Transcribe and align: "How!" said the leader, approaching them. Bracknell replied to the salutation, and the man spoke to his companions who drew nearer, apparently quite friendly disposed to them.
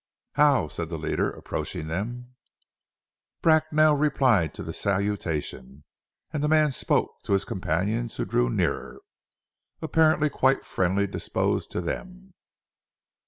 "How!" 0.33 0.67
said 0.67 0.89
the 0.89 0.97
leader, 0.97 1.29
approaching 1.29 1.85
them. 1.85 2.33
Bracknell 3.43 3.95
replied 3.95 4.51
to 4.55 4.63
the 4.63 4.73
salutation, 4.73 5.83
and 6.33 6.43
the 6.43 6.47
man 6.47 6.71
spoke 6.71 7.21
to 7.25 7.33
his 7.33 7.45
companions 7.45 8.17
who 8.17 8.25
drew 8.25 8.49
nearer, 8.49 9.01
apparently 9.79 10.27
quite 10.31 10.65
friendly 10.65 11.05
disposed 11.05 11.69
to 11.73 11.81
them. 11.81 12.33